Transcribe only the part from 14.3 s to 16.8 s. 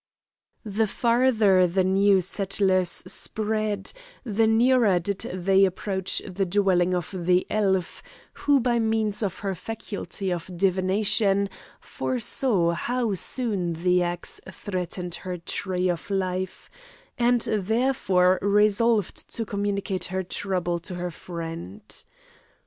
threatened her tree of life,